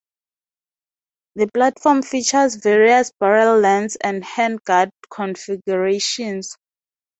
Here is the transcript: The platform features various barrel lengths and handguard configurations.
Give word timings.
The 1.35 1.47
platform 1.53 2.01
features 2.01 2.55
various 2.55 3.11
barrel 3.19 3.59
lengths 3.59 3.97
and 3.97 4.23
handguard 4.23 4.89
configurations. 5.11 6.57